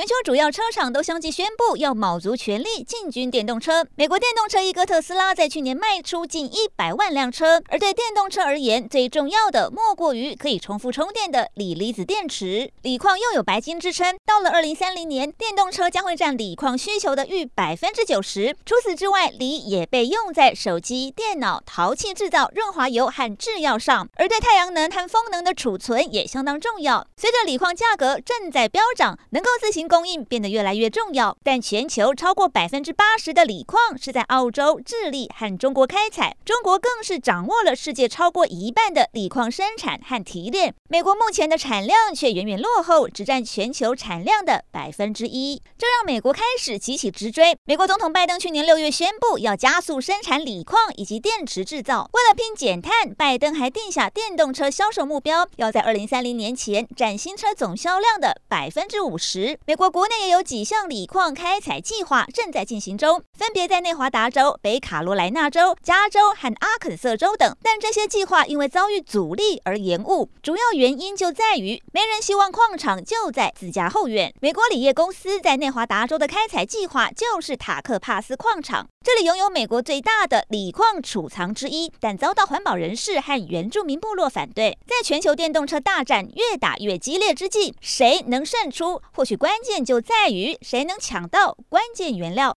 [0.00, 3.86] 全球主要车厂都相继宣布要卯足全力进军电动车。
[3.96, 12.72] 美国电动车一哥特斯拉在去年卖出近一百万辆车，而对电动车而言，最重要的莫过于可以重复充电的锂离子电池。
[12.80, 18.56] 锂矿又有白金之称，到了二零三零年，电动车将会占锂矿需求的逾百分之九十。
[18.64, 27.06] 除此之外，锂也被用在手机、电脑、陶器制造、润滑油和制药上，而对太阳能和风能的储存也相当重要。
[27.18, 40.72] 随着锂矿价格正在飙涨，能够自行供应变得越来越重要，但全球超过百分之八十的锂矿是在澳洲、智利和中国开采，中国更是掌握了世界超过一半的锂矿生产和提炼。
[40.88, 47.56] 美国目前的产量却远远落后，只占全球产量的百分之一，这让美国开始急起直追。
[47.64, 59.58] 美国总统拜登去年六月宣布要加速生产锂矿以及电池制造，为了拼减碳，拜登还定下电动车销售目标，要在二零三零年前占新车总销量的百分之五十。
[59.70, 67.56] 美国国内也有几项锂矿开采计划正在进行中，分别在内华达州、北卡罗来纳州、加州和阿肯色州等。
[67.62, 74.34] 但这些计划因为遭遇阻力而延误，主要原因就在于没人希望矿场就在自家后院。
[74.40, 84.76] 美国锂业公司在内华达州的开采计划就是塔克帕斯矿场，这里拥有美国最大的锂矿储藏之一，但遭到环保人士和原住民部落反对。
[84.84, 89.00] 在全球电动车大战越打越激烈之际，谁能胜出？
[89.14, 92.48] 或许关关键就在于谁能抢到关键原料。